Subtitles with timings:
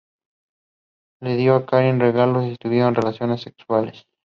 [1.21, 4.07] Le dio a Karin regalos y tuvieron relaciones sexuales.